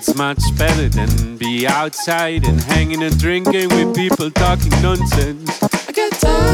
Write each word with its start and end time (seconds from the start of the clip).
It's 0.00 0.14
much 0.14 0.56
better 0.56 0.88
than 0.88 1.36
be 1.38 1.66
outside 1.66 2.46
and 2.46 2.60
hanging 2.60 3.02
and 3.02 3.18
drinking 3.18 3.68
with 3.70 3.96
people 3.96 4.30
talking 4.30 4.70
nonsense. 4.80 5.60
I 5.88 5.90
get 5.90 6.12
tired. 6.12 6.47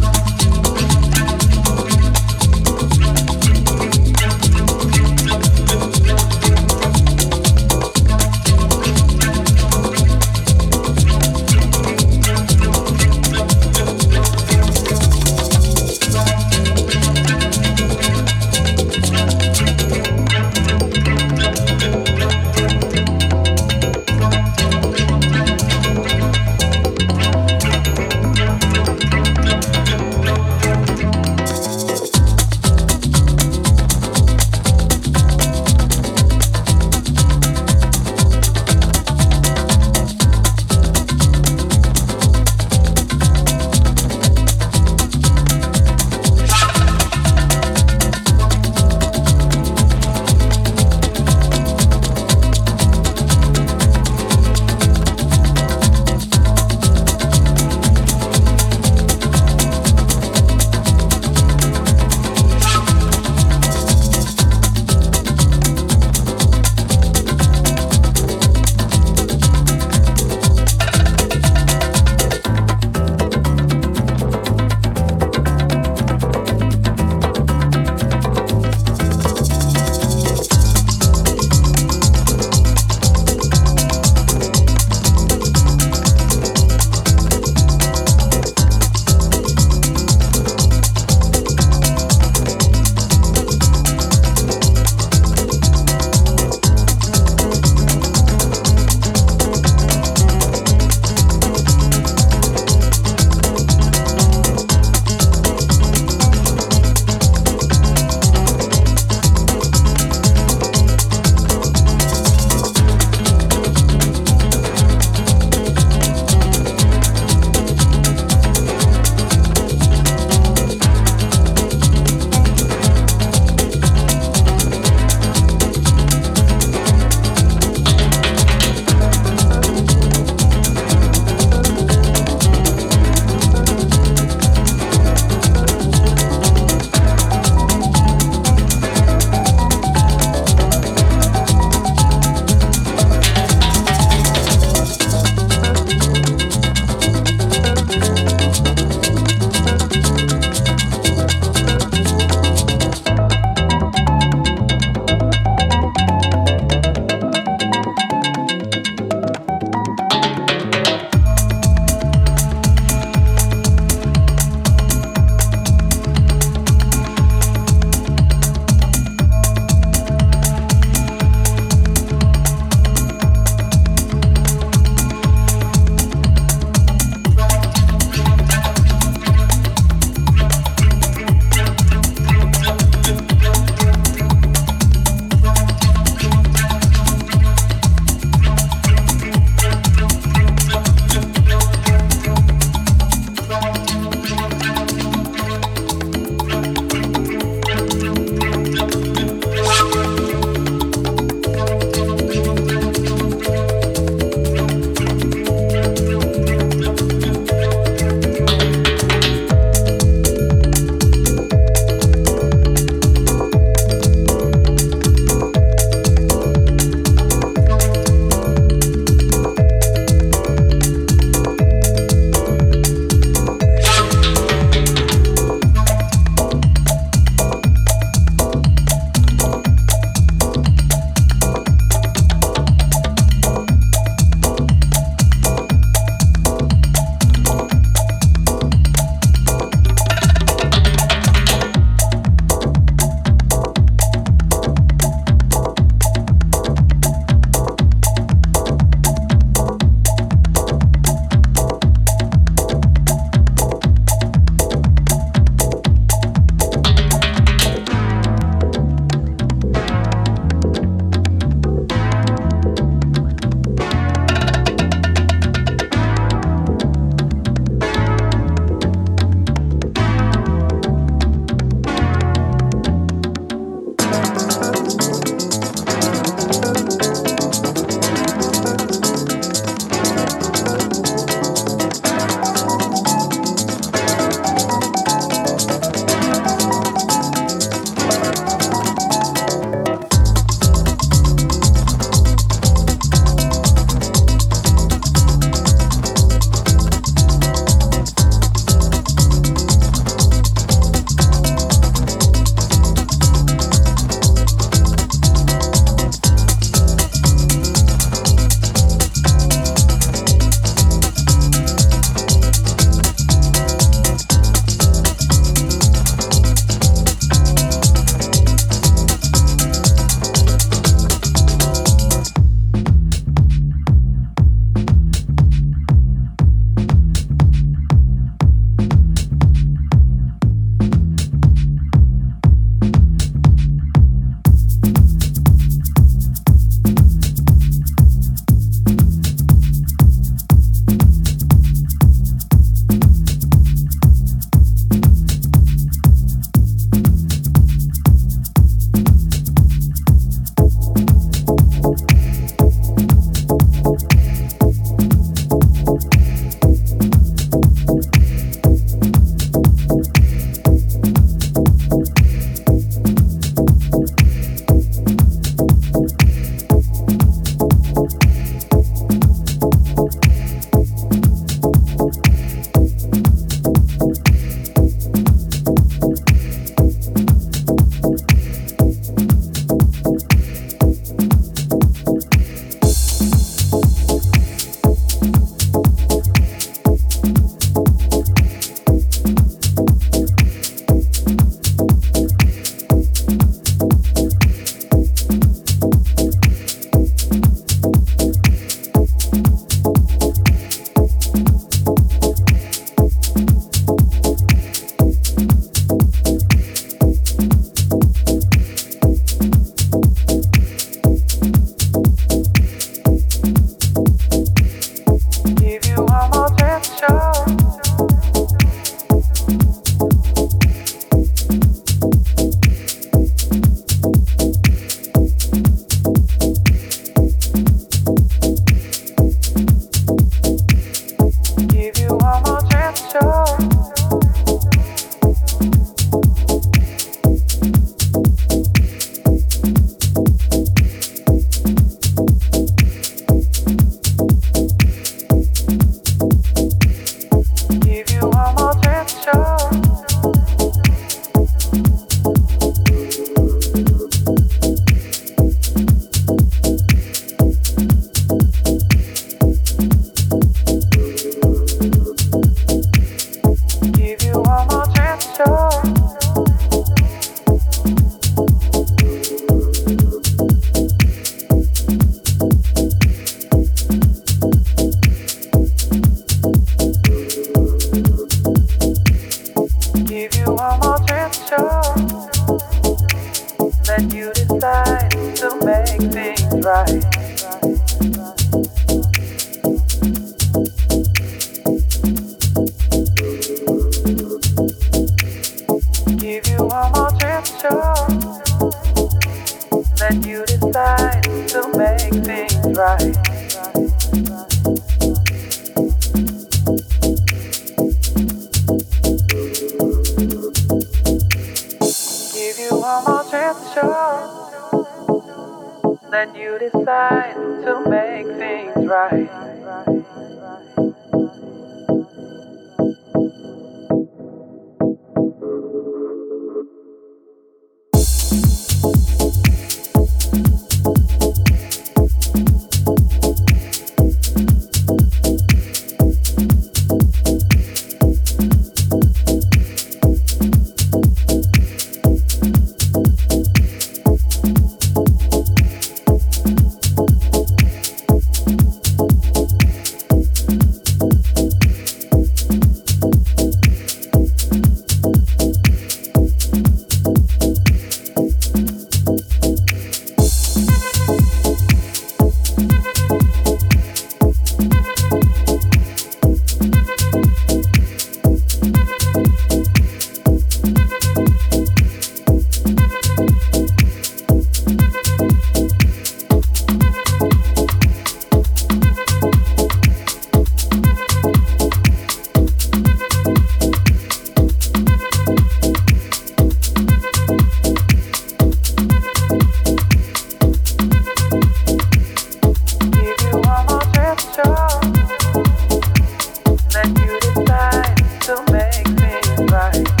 right 599.51 600.00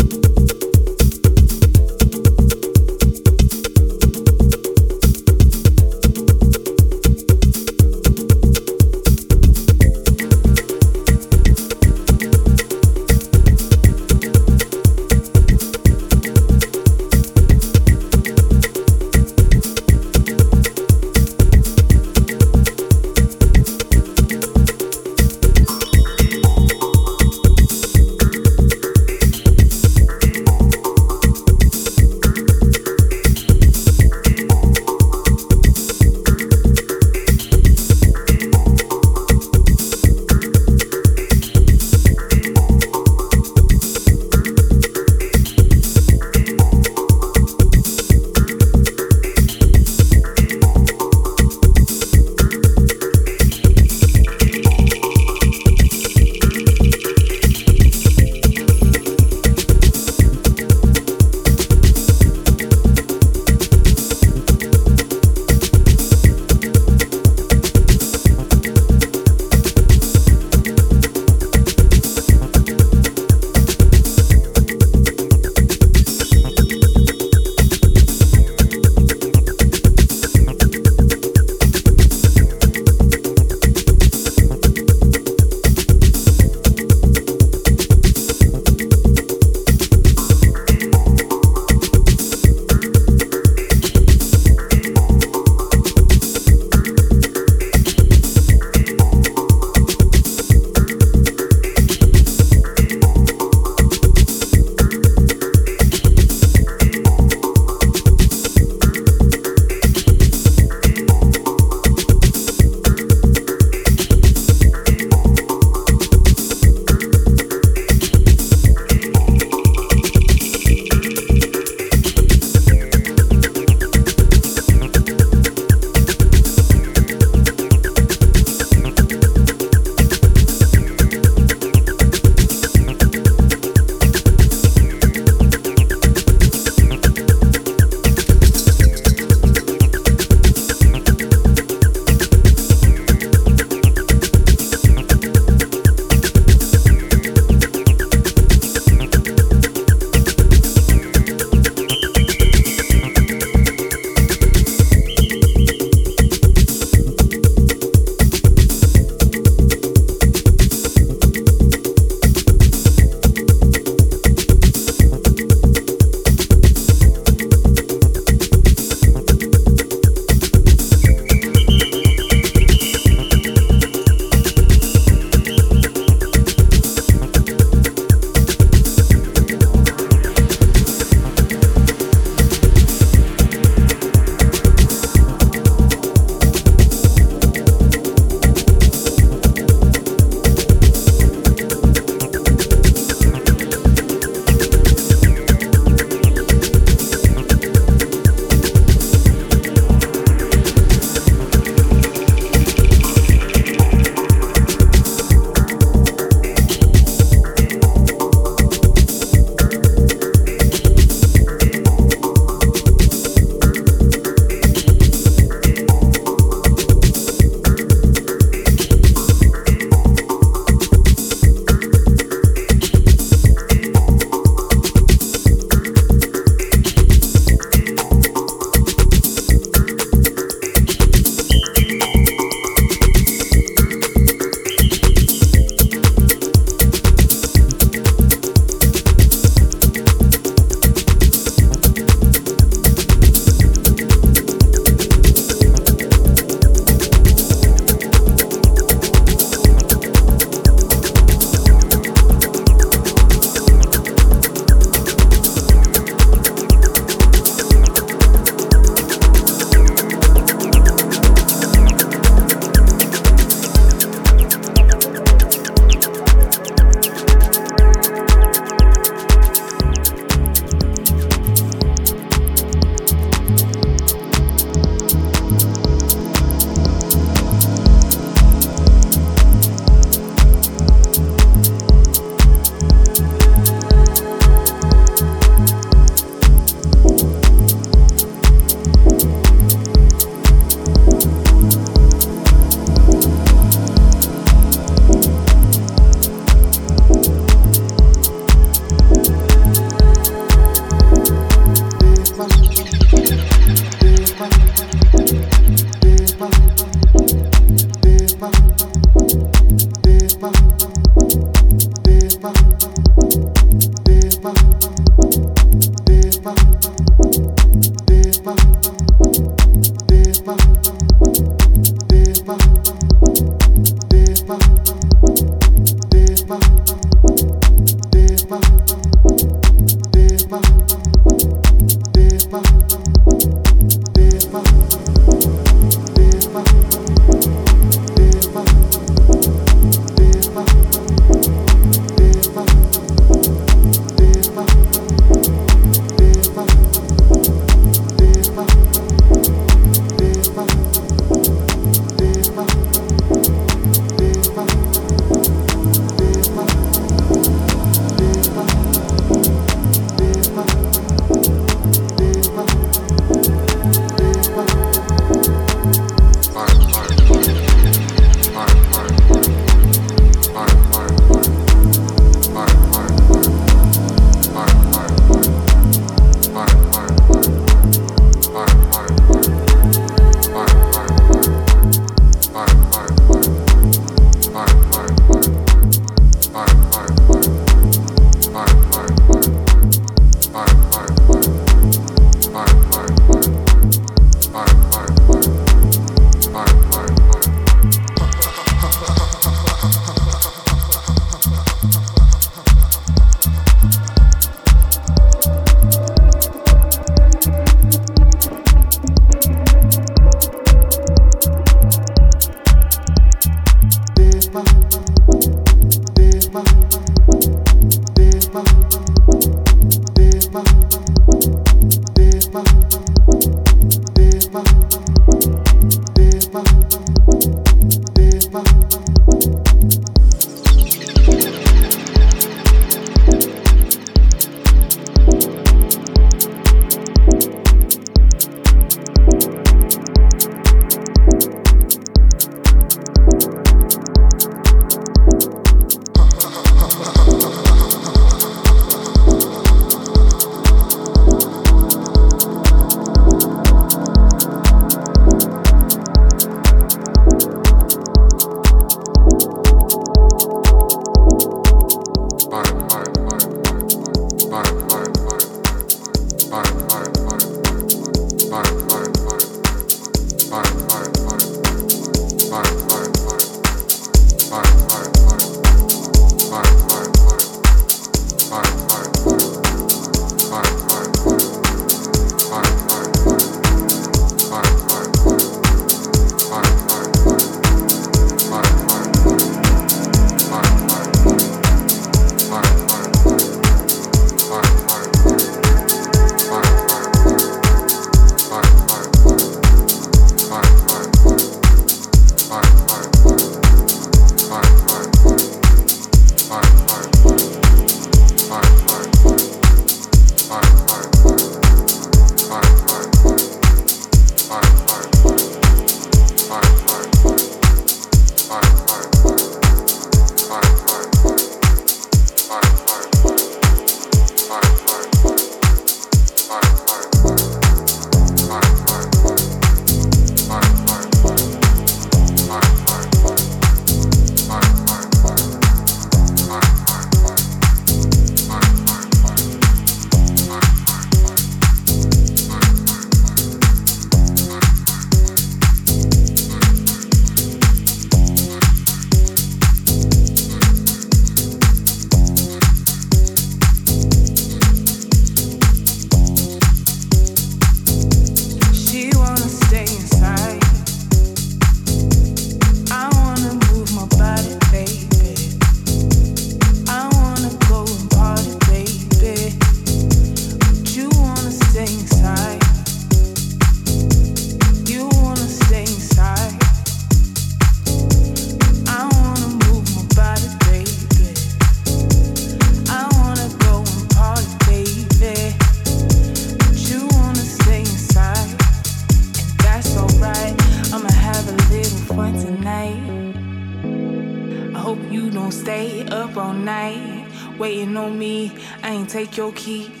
take 599.11 599.35
your 599.35 599.51
keys. 599.51 600.00